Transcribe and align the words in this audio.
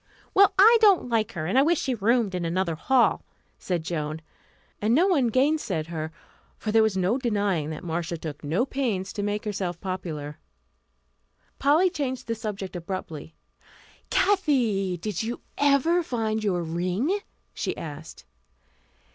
"Well, 0.33 0.51
I 0.57 0.79
don't 0.81 1.09
like 1.09 1.33
her, 1.33 1.45
and 1.45 1.59
I 1.59 1.61
wish 1.61 1.79
she 1.79 1.93
roomed 1.93 2.33
in 2.33 2.43
another 2.43 2.73
hall," 2.73 3.23
said 3.59 3.83
Joan; 3.83 4.19
and 4.81 4.95
no 4.95 5.05
one 5.05 5.27
gainsaid 5.27 5.89
her, 5.89 6.11
for 6.57 6.71
there 6.71 6.81
was 6.81 6.97
no 6.97 7.19
denying 7.19 7.69
that 7.69 7.83
Marcia 7.83 8.17
took 8.17 8.43
no 8.43 8.65
pains 8.65 9.13
to 9.13 9.21
make 9.21 9.45
herself 9.45 9.79
popular. 9.79 10.39
Polly 11.59 11.91
changed 11.91 12.25
the 12.25 12.33
subject 12.33 12.75
abruptly. 12.75 13.35
"Kathy, 14.09 14.97
did 14.97 15.21
you 15.21 15.41
ever 15.59 16.01
find 16.01 16.43
your 16.43 16.63
ring?" 16.63 17.19
she 17.53 17.77
asked. 17.77 18.25